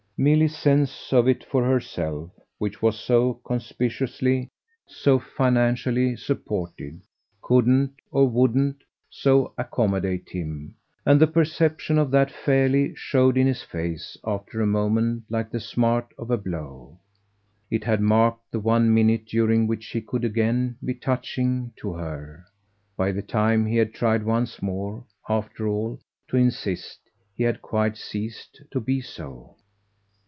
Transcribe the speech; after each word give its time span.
Milly's 0.23 0.55
sense 0.55 1.11
of 1.11 1.27
it 1.27 1.43
for 1.43 1.63
herself, 1.65 2.29
which 2.59 2.79
was 2.79 2.99
so 2.99 3.39
conspicuously, 3.43 4.49
so 4.85 5.17
financially 5.17 6.15
supported, 6.15 7.01
couldn't, 7.41 7.93
or 8.11 8.29
wouldn't, 8.29 8.83
so 9.09 9.51
accommodate 9.57 10.29
him, 10.29 10.75
and 11.07 11.19
the 11.19 11.25
perception 11.25 11.97
of 11.97 12.11
that 12.11 12.29
fairly 12.29 12.93
showed 12.93 13.35
in 13.35 13.47
his 13.47 13.63
face 13.63 14.15
after 14.23 14.61
a 14.61 14.67
moment 14.67 15.23
like 15.27 15.49
the 15.49 15.59
smart 15.59 16.13
of 16.19 16.29
a 16.29 16.37
blow. 16.37 16.99
It 17.71 17.83
had 17.83 17.99
marked 17.99 18.51
the 18.51 18.59
one 18.59 18.93
minute 18.93 19.25
during 19.25 19.65
which 19.65 19.87
he 19.87 20.01
could 20.01 20.23
again 20.23 20.75
be 20.85 20.93
touching 20.93 21.73
to 21.77 21.93
her. 21.93 22.45
By 22.95 23.11
the 23.11 23.23
time 23.23 23.65
he 23.65 23.77
had 23.77 23.91
tried 23.91 24.21
once 24.21 24.61
more, 24.61 25.03
after 25.27 25.67
all, 25.67 25.99
to 26.27 26.37
insist, 26.37 26.99
he 27.33 27.43
had 27.43 27.63
quite 27.63 27.97
ceased 27.97 28.61
to 28.69 28.79
be 28.79 29.01
so. 29.01 29.55